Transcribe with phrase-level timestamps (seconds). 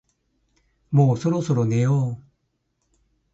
[0.89, 2.23] もうそろそろ寝よう